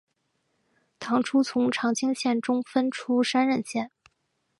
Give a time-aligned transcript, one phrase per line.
[0.97, 3.91] 唐初从长清县中分出山荏县。